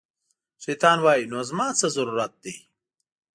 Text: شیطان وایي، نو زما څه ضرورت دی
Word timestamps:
شیطان 0.63 0.97
وایي، 1.05 1.23
نو 1.31 1.39
زما 1.49 1.67
څه 1.79 1.87
ضرورت 1.95 2.33
دی 2.43 2.53